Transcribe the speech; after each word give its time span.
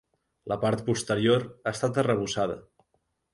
La 0.51 0.55
part 0.63 0.79
posterior 0.87 1.45
ha 1.49 1.75
estat 1.75 2.01
arrebossada. 2.05 2.57